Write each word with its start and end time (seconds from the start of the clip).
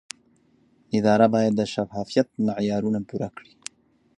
اداره 0.97 1.27
باید 1.33 1.53
د 1.57 1.61
شفافیت 1.73 2.27
معیارونه 2.45 2.99
پوره 3.09 3.29
کړي. 3.37 3.53